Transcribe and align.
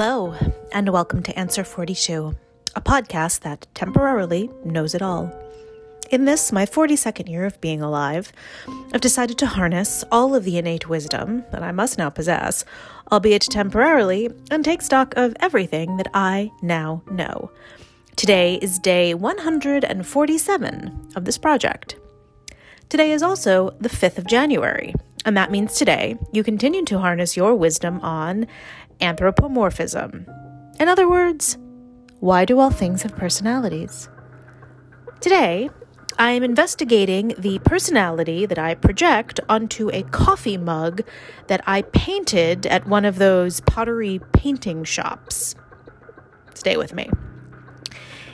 Hello, 0.00 0.32
and 0.70 0.88
welcome 0.90 1.24
to 1.24 1.36
Answer 1.36 1.64
42, 1.64 2.32
a 2.76 2.80
podcast 2.80 3.40
that 3.40 3.66
temporarily 3.74 4.48
knows 4.64 4.94
it 4.94 5.02
all. 5.02 5.36
In 6.12 6.24
this, 6.24 6.52
my 6.52 6.66
42nd 6.66 7.28
year 7.28 7.44
of 7.44 7.60
being 7.60 7.82
alive, 7.82 8.30
I've 8.94 9.00
decided 9.00 9.38
to 9.38 9.46
harness 9.48 10.04
all 10.12 10.36
of 10.36 10.44
the 10.44 10.56
innate 10.56 10.88
wisdom 10.88 11.42
that 11.50 11.64
I 11.64 11.72
must 11.72 11.98
now 11.98 12.10
possess, 12.10 12.64
albeit 13.10 13.42
temporarily, 13.42 14.30
and 14.52 14.64
take 14.64 14.82
stock 14.82 15.16
of 15.16 15.34
everything 15.40 15.96
that 15.96 16.10
I 16.14 16.52
now 16.62 17.02
know. 17.10 17.50
Today 18.14 18.54
is 18.62 18.78
day 18.78 19.14
147 19.14 21.08
of 21.16 21.24
this 21.24 21.38
project. 21.38 21.96
Today 22.88 23.10
is 23.10 23.24
also 23.24 23.70
the 23.80 23.88
5th 23.88 24.18
of 24.18 24.28
January, 24.28 24.94
and 25.24 25.36
that 25.36 25.50
means 25.50 25.74
today 25.74 26.16
you 26.32 26.42
continue 26.42 26.84
to 26.84 26.98
harness 26.98 27.36
your 27.36 27.54
wisdom 27.54 28.00
on 28.00 28.46
anthropomorphism. 29.00 30.26
In 30.80 30.88
other 30.88 31.08
words, 31.08 31.58
why 32.20 32.44
do 32.44 32.58
all 32.58 32.70
things 32.70 33.02
have 33.02 33.16
personalities? 33.16 34.08
Today, 35.20 35.70
I 36.18 36.32
am 36.32 36.42
investigating 36.42 37.34
the 37.38 37.60
personality 37.60 38.44
that 38.44 38.58
I 38.58 38.74
project 38.74 39.38
onto 39.48 39.88
a 39.92 40.02
coffee 40.04 40.56
mug 40.56 41.02
that 41.46 41.62
I 41.64 41.82
painted 41.82 42.66
at 42.66 42.88
one 42.88 43.04
of 43.04 43.18
those 43.18 43.60
pottery 43.60 44.20
painting 44.32 44.82
shops. 44.82 45.54
Stay 46.54 46.76
with 46.76 46.92
me. 46.92 47.08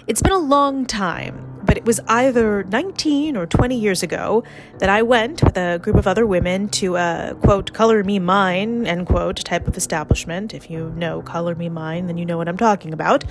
It's 0.06 0.22
been 0.22 0.32
a 0.32 0.38
long 0.38 0.86
time 0.86 1.53
it 1.84 1.86
was 1.86 2.00
either 2.08 2.64
19 2.64 3.36
or 3.36 3.44
20 3.44 3.78
years 3.78 4.02
ago 4.02 4.42
that 4.78 4.88
I 4.88 5.02
went 5.02 5.44
with 5.44 5.58
a 5.58 5.78
group 5.78 5.96
of 5.96 6.06
other 6.06 6.24
women 6.24 6.70
to 6.80 6.96
a 6.96 7.36
quote, 7.42 7.74
color 7.74 8.02
me 8.02 8.18
mine, 8.18 8.86
end 8.86 9.06
quote, 9.06 9.36
type 9.44 9.68
of 9.68 9.76
establishment. 9.76 10.54
If 10.54 10.70
you 10.70 10.94
know 10.96 11.20
color 11.20 11.54
me 11.54 11.68
mine, 11.68 12.06
then 12.06 12.16
you 12.16 12.24
know 12.24 12.38
what 12.38 12.48
I'm 12.48 12.56
talking 12.56 12.94
about, 12.94 13.24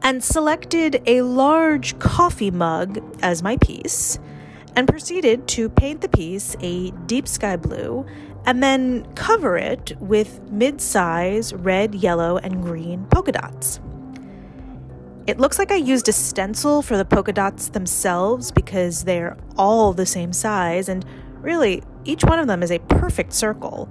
and 0.00 0.24
selected 0.24 1.02
a 1.04 1.20
large 1.20 1.98
coffee 1.98 2.50
mug 2.50 3.04
as 3.20 3.42
my 3.42 3.58
piece 3.58 4.18
and 4.74 4.88
proceeded 4.88 5.46
to 5.48 5.68
paint 5.68 6.00
the 6.00 6.08
piece 6.08 6.56
a 6.60 6.92
deep 7.04 7.28
sky 7.28 7.56
blue 7.56 8.06
and 8.46 8.62
then 8.62 9.04
cover 9.14 9.58
it 9.58 9.92
with 10.00 10.40
mid 10.50 10.80
size 10.80 11.52
red, 11.52 11.94
yellow, 11.94 12.38
and 12.38 12.62
green 12.62 13.04
polka 13.10 13.32
dots. 13.32 13.78
It 15.30 15.38
looks 15.38 15.60
like 15.60 15.70
I 15.70 15.76
used 15.76 16.08
a 16.08 16.12
stencil 16.12 16.82
for 16.82 16.96
the 16.96 17.04
polka 17.04 17.32
dots 17.32 17.68
themselves 17.68 18.50
because 18.50 19.04
they're 19.04 19.36
all 19.56 19.92
the 19.92 20.04
same 20.04 20.32
size, 20.32 20.88
and 20.88 21.04
really, 21.34 21.84
each 22.04 22.24
one 22.24 22.40
of 22.40 22.48
them 22.48 22.64
is 22.64 22.72
a 22.72 22.80
perfect 22.80 23.32
circle. 23.32 23.88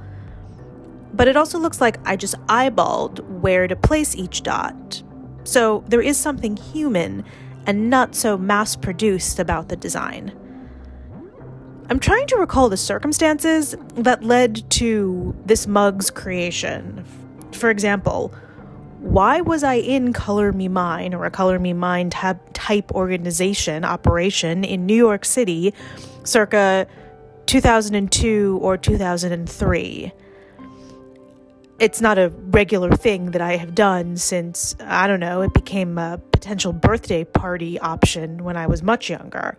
But 1.14 1.30
it 1.30 1.38
also 1.38 1.58
looks 1.58 1.80
like 1.80 1.96
I 2.06 2.18
just 2.18 2.36
eyeballed 2.48 3.22
where 3.40 3.70
to 3.70 3.76
place 3.78 4.18
each 4.18 4.44
dot. 4.44 5.02
So 5.46 5.86
there 5.88 6.02
is 6.02 6.18
something 6.18 6.58
human 6.58 7.24
and 7.66 7.90
not 7.90 8.16
so 8.16 8.38
mass 8.38 8.76
produced 8.76 9.40
about 9.40 9.70
the 9.70 9.78
design. 9.78 10.38
I'm 11.90 12.02
trying 12.02 12.28
to 12.28 12.36
recall 12.36 12.68
the 12.68 12.76
circumstances 12.76 13.78
that 13.96 14.26
led 14.26 14.70
to 14.72 15.34
this 15.46 15.68
mug's 15.68 16.12
creation. 16.12 17.06
For 17.54 17.70
example, 17.70 18.34
why 19.00 19.42
was 19.42 19.64
I 19.64 19.76
in 19.76 20.12
Color 20.12 20.52
Me 20.52 20.68
Mine 20.68 21.14
or 21.14 21.26
a 21.26 21.32
Color 21.32 21.58
Me 21.60 21.74
Mine 21.74 22.10
tab- 22.10 22.54
type 22.54 22.92
organization 22.92 23.86
operation 23.86 24.64
in 24.64 24.86
New 24.86 24.96
York 24.96 25.24
City 25.24 25.74
circa 26.24 26.86
2002 27.46 28.60
or 28.62 28.78
2003? 28.78 30.12
It's 31.80 32.02
not 32.02 32.18
a 32.18 32.30
regular 32.30 32.92
thing 32.92 33.32
that 33.32 33.42
I 33.42 33.56
have 33.56 33.74
done 33.74 34.18
since, 34.18 34.76
I 34.82 35.08
don't 35.08 35.22
know, 35.22 35.42
it 35.44 35.54
became 35.54 35.98
a 35.98 36.20
potential 36.34 36.74
birthday 36.74 37.24
party 37.24 37.80
option 37.80 38.44
when 38.44 38.58
I 38.58 38.68
was 38.68 38.84
much 38.84 39.10
younger. 39.10 39.58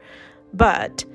But 0.52 1.06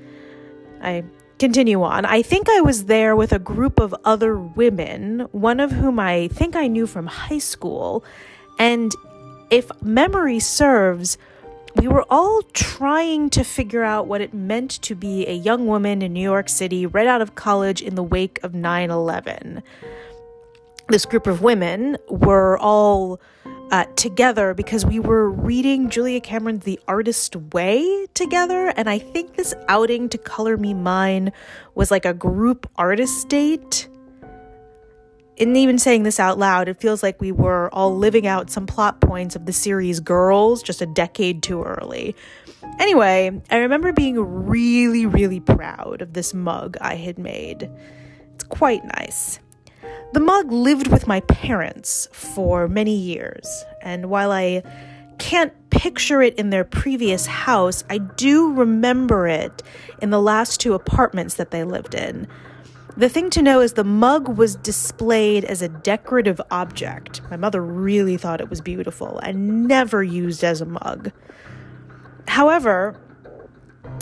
I 0.82 1.04
continue 1.46 1.84
on. 1.84 2.06
I 2.06 2.24
think 2.24 2.50
I 2.50 2.62
was 2.62 2.86
there 2.86 3.16
with 3.16 3.32
a 3.32 3.38
group 3.38 3.80
of 3.80 3.94
other 4.04 4.36
women, 4.36 5.28
one 5.32 5.60
of 5.60 5.72
whom 5.72 6.00
I 6.00 6.28
think 6.30 6.56
I 6.56 6.66
knew 6.66 6.88
from 6.88 7.06
high 7.06 7.38
school. 7.38 8.04
And 8.58 8.92
if 9.52 9.70
memory 9.80 10.40
serves, 10.40 11.20
we 11.76 11.88
were 11.88 12.04
all 12.10 12.42
trying 12.54 13.30
to 13.30 13.44
figure 13.44 13.84
out 13.84 14.08
what 14.08 14.22
it 14.22 14.34
meant 14.34 14.72
to 14.82 14.96
be 14.96 15.28
a 15.28 15.34
young 15.34 15.68
woman 15.68 16.02
in 16.02 16.14
New 16.14 16.28
York 16.34 16.50
City 16.50 16.88
right 16.88 17.06
out 17.06 17.22
of 17.22 17.36
college 17.36 17.80
in 17.80 17.94
the 17.94 18.02
wake 18.02 18.40
of 18.42 18.56
9 18.56 18.90
11. 18.90 19.62
This 20.90 21.06
group 21.06 21.28
of 21.28 21.44
women 21.44 21.98
were 22.10 22.58
all 22.58 23.20
uh, 23.72 23.86
together 23.96 24.54
because 24.54 24.86
we 24.86 25.00
were 25.00 25.30
reading 25.30 25.90
Julia 25.90 26.22
Cameron's 26.22 26.64
The 26.64 26.80
Artist 26.88 27.36
Way 27.54 28.08
together. 28.14 28.74
And 28.76 28.90
I 28.90 29.00
think 29.00 29.36
this 29.36 29.54
outing 29.68 30.10
to 30.10 30.18
Color 30.18 30.58
Me 30.58 30.74
Mine 30.74 31.32
was 31.74 31.92
like 31.92 32.06
a 32.06 32.14
group 32.14 32.70
artist 32.76 33.28
date. 33.30 33.88
And 35.38 35.58
even 35.58 35.78
saying 35.78 36.04
this 36.04 36.20
out 36.20 36.38
loud, 36.38 36.70
it 36.70 36.80
feels 36.80 37.04
like 37.04 37.20
we 37.20 37.32
were 37.32 37.70
all 37.74 37.96
living 37.96 38.26
out 38.26 38.50
some 38.50 38.66
plot 38.66 39.02
points 39.02 39.36
of 39.36 39.46
the 39.46 39.54
series 39.54 40.00
Girls 40.00 40.64
just 40.64 40.82
a 40.82 40.86
decade 40.86 41.44
too 41.44 41.64
early. 41.64 42.16
Anyway, 42.80 43.42
I 43.50 43.58
remember 43.58 43.92
being 43.92 44.18
really, 44.18 45.06
really 45.06 45.40
proud 45.40 46.02
of 46.02 46.14
this 46.14 46.34
mug 46.34 46.78
I 46.80 46.96
had 46.96 47.18
made. 47.18 47.70
It's 48.34 48.44
quite 48.44 48.84
nice. 48.86 49.40
The 50.16 50.22
mug 50.22 50.50
lived 50.50 50.88
with 50.88 51.08
my 51.08 51.20
parents 51.20 52.08
for 52.14 52.70
many 52.70 52.96
years, 52.96 53.66
and 53.82 54.06
while 54.06 54.32
I 54.32 54.64
can't 55.20 55.52
picture 55.72 56.22
it 56.22 56.36
in 56.36 56.52
their 56.52 56.64
previous 56.64 57.26
house, 57.26 57.84
I 57.90 57.98
do 57.98 58.54
remember 58.54 59.28
it 59.28 59.62
in 60.02 60.12
the 60.12 60.22
last 60.22 60.62
two 60.62 60.74
apartments 60.74 61.36
that 61.36 61.52
they 61.52 61.66
lived 61.66 61.96
in. 61.96 62.30
The 62.96 63.10
thing 63.10 63.30
to 63.32 63.42
know 63.42 63.60
is 63.60 63.74
the 63.74 63.84
mug 63.84 64.30
was 64.38 64.56
displayed 64.56 65.44
as 65.44 65.62
a 65.62 65.68
decorative 65.68 66.40
object. 66.50 67.20
My 67.30 67.36
mother 67.36 67.62
really 67.62 68.16
thought 68.16 68.40
it 68.40 68.50
was 68.50 68.62
beautiful 68.62 69.20
and 69.20 69.68
never 69.68 70.02
used 70.02 70.46
as 70.46 70.62
a 70.62 70.66
mug. 70.66 71.12
However, 72.30 72.96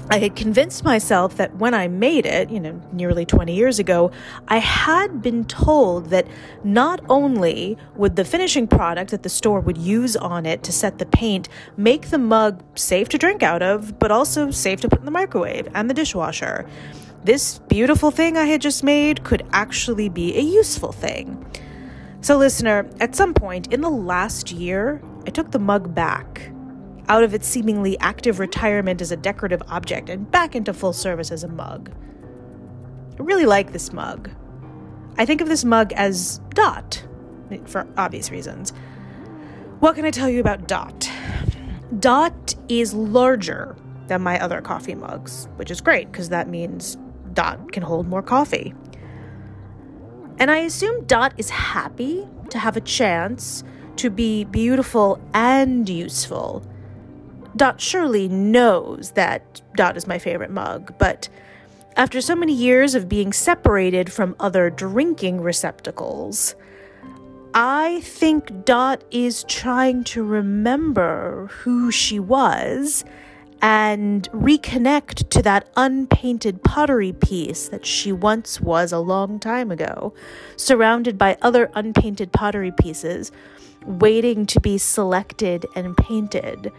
I 0.09 0.19
had 0.19 0.35
convinced 0.35 0.83
myself 0.83 1.37
that 1.37 1.55
when 1.55 1.73
I 1.73 1.87
made 1.87 2.25
it, 2.25 2.51
you 2.51 2.59
know, 2.59 2.79
nearly 2.91 3.25
20 3.25 3.55
years 3.55 3.79
ago, 3.79 4.11
I 4.47 4.57
had 4.57 5.21
been 5.21 5.45
told 5.45 6.11
that 6.11 6.27
not 6.63 7.01
only 7.09 7.77
would 7.95 8.15
the 8.15 8.25
finishing 8.25 8.67
product 8.67 9.11
that 9.11 9.23
the 9.23 9.29
store 9.29 9.59
would 9.59 9.77
use 9.77 10.15
on 10.15 10.45
it 10.45 10.61
to 10.63 10.71
set 10.71 10.99
the 10.99 11.05
paint 11.05 11.49
make 11.77 12.09
the 12.09 12.17
mug 12.17 12.61
safe 12.75 13.09
to 13.09 13.17
drink 13.17 13.41
out 13.43 13.63
of, 13.63 13.97
but 13.97 14.11
also 14.11 14.51
safe 14.51 14.81
to 14.81 14.89
put 14.89 14.99
in 14.99 15.05
the 15.05 15.11
microwave 15.11 15.67
and 15.73 15.89
the 15.89 15.93
dishwasher. 15.93 16.67
This 17.23 17.59
beautiful 17.59 18.11
thing 18.11 18.37
I 18.37 18.45
had 18.45 18.61
just 18.61 18.83
made 18.83 19.23
could 19.23 19.43
actually 19.51 20.09
be 20.09 20.37
a 20.37 20.41
useful 20.41 20.91
thing. 20.91 21.43
So, 22.21 22.37
listener, 22.37 22.89
at 22.99 23.15
some 23.15 23.33
point 23.33 23.73
in 23.73 23.81
the 23.81 23.89
last 23.89 24.51
year, 24.51 25.01
I 25.25 25.29
took 25.29 25.51
the 25.51 25.59
mug 25.59 25.95
back 25.95 26.52
out 27.09 27.23
of 27.23 27.33
its 27.33 27.47
seemingly 27.47 27.99
active 27.99 28.39
retirement 28.39 29.01
as 29.01 29.11
a 29.11 29.17
decorative 29.17 29.61
object 29.67 30.09
and 30.09 30.29
back 30.31 30.55
into 30.55 30.73
full 30.73 30.93
service 30.93 31.31
as 31.31 31.43
a 31.43 31.47
mug. 31.47 31.91
I 33.19 33.23
really 33.23 33.45
like 33.45 33.71
this 33.71 33.91
mug. 33.91 34.29
I 35.17 35.25
think 35.25 35.41
of 35.41 35.47
this 35.47 35.63
mug 35.63 35.93
as 35.93 36.39
Dot, 36.49 37.03
for 37.65 37.87
obvious 37.97 38.31
reasons. 38.31 38.71
What 39.79 39.95
can 39.95 40.05
I 40.05 40.11
tell 40.11 40.29
you 40.29 40.39
about 40.39 40.67
Dot? 40.67 41.09
Dot 41.99 42.55
is 42.69 42.93
larger 42.93 43.75
than 44.07 44.21
my 44.21 44.39
other 44.39 44.61
coffee 44.61 44.95
mugs, 44.95 45.47
which 45.57 45.69
is 45.69 45.81
great 45.81 46.11
because 46.11 46.29
that 46.29 46.47
means 46.47 46.97
Dot 47.33 47.71
can 47.71 47.83
hold 47.83 48.07
more 48.07 48.23
coffee. 48.23 48.73
And 50.39 50.49
I 50.49 50.59
assume 50.59 51.05
Dot 51.05 51.33
is 51.37 51.49
happy 51.49 52.27
to 52.49 52.59
have 52.59 52.75
a 52.75 52.81
chance 52.81 53.63
to 53.97 54.09
be 54.09 54.45
beautiful 54.45 55.21
and 55.33 55.87
useful 55.87 56.65
Dot 57.55 57.79
surely 57.79 58.27
knows 58.27 59.11
that 59.11 59.61
Dot 59.75 59.95
is 59.95 60.07
my 60.07 60.17
favorite 60.17 60.49
mug, 60.49 60.93
but 60.97 61.29
after 61.95 62.19
so 62.21 62.35
many 62.35 62.53
years 62.53 62.95
of 62.95 63.07
being 63.07 63.31
separated 63.31 64.11
from 64.11 64.35
other 64.39 64.71
drinking 64.71 65.41
receptacles, 65.41 66.55
I 67.53 68.01
think 68.01 68.65
Dot 68.65 69.03
is 69.11 69.43
trying 69.43 70.03
to 70.05 70.23
remember 70.23 71.51
who 71.61 71.91
she 71.91 72.19
was 72.19 73.05
and 73.61 74.27
reconnect 74.31 75.29
to 75.29 75.41
that 75.43 75.69
unpainted 75.77 76.63
pottery 76.63 77.13
piece 77.13 77.69
that 77.69 77.85
she 77.85 78.11
once 78.11 78.59
was 78.59 78.91
a 78.91 78.99
long 78.99 79.39
time 79.39 79.69
ago, 79.69 80.15
surrounded 80.55 81.17
by 81.19 81.37
other 81.43 81.69
unpainted 81.75 82.31
pottery 82.33 82.71
pieces, 82.71 83.31
waiting 83.85 84.47
to 84.47 84.59
be 84.59 84.79
selected 84.79 85.67
and 85.75 85.95
painted 85.95 86.71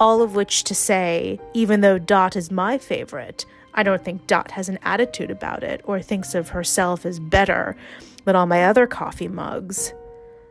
all 0.00 0.22
of 0.22 0.34
which 0.34 0.64
to 0.64 0.74
say, 0.74 1.38
even 1.52 1.82
though 1.82 1.98
Dot 1.98 2.34
is 2.34 2.50
my 2.50 2.78
favorite, 2.78 3.44
I 3.74 3.82
don't 3.82 4.04
think 4.04 4.26
Dot 4.26 4.50
has 4.52 4.68
an 4.68 4.78
attitude 4.82 5.30
about 5.30 5.62
it 5.62 5.82
or 5.84 6.00
thinks 6.00 6.34
of 6.34 6.48
herself 6.48 7.06
as 7.06 7.20
better 7.20 7.76
than 8.24 8.34
all 8.34 8.46
my 8.46 8.64
other 8.64 8.86
coffee 8.86 9.28
mugs. 9.28 9.92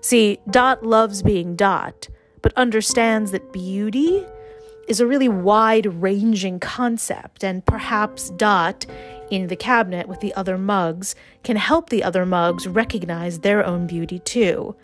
See, 0.02 0.40
Dot 0.50 0.86
loves 0.86 1.24
being 1.24 1.56
Dot, 1.56 2.08
but 2.42 2.54
understands 2.54 3.32
that 3.32 3.52
beauty 3.52 4.24
is 4.88 5.00
a 5.00 5.08
really 5.08 5.30
wide 5.30 5.86
ranging 6.02 6.60
concept, 6.60 7.44
and 7.44 7.66
perhaps 7.66 8.30
Dot, 8.32 8.86
in 9.30 9.48
the 9.48 9.56
cabinet 9.56 10.08
with 10.08 10.20
the 10.20 10.34
other 10.36 10.58
mugs, 10.58 11.16
can 11.44 11.58
help 11.58 11.90
the 11.90 12.04
other 12.04 12.26
mugs 12.26 12.68
recognize 12.68 13.40
their 13.40 13.66
own 13.66 13.88
beauty 13.88 14.20
too. 14.20 14.76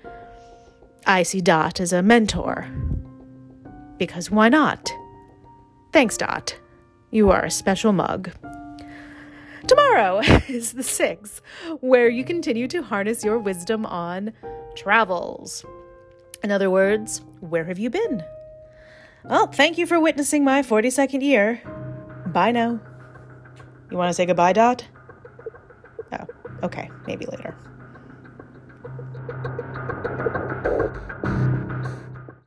I 1.08 1.24
see 1.24 1.42
Dot 1.42 1.80
as 1.80 1.94
a 1.94 2.04
mentor. 2.04 2.68
Because 3.98 4.30
why 4.30 4.50
not? 4.50 4.92
Thanks, 5.92 6.18
Dot. 6.18 6.58
You 7.12 7.32
are 7.32 7.46
a 7.46 7.52
special 7.52 7.94
mug. 7.94 8.32
Tomorrow 9.68 10.20
is 10.48 10.74
the 10.74 10.82
6th, 10.82 11.42
where 11.80 12.10
you 12.10 12.24
continue 12.24 12.68
to 12.68 12.84
harness 12.84 13.24
your 13.24 13.40
wisdom 13.40 13.86
on 13.86 14.34
travels. 14.76 15.66
In 16.44 16.52
other 16.52 16.70
words, 16.70 17.22
where 17.40 17.64
have 17.64 17.80
you 17.80 17.90
been? 17.90 18.24
Well, 19.24 19.48
thank 19.48 19.78
you 19.78 19.88
for 19.88 20.00
witnessing 20.00 20.44
my 20.44 20.62
42nd 20.62 21.22
year. 21.22 21.62
Bye 22.28 22.52
now. 22.52 22.80
You 23.90 23.98
want 23.98 24.10
to 24.10 24.14
say 24.14 24.26
goodbye, 24.26 24.54
Dot? 24.54 24.86
Oh, 26.12 26.28
okay, 26.64 26.92
maybe 27.08 27.26
later. 27.26 27.56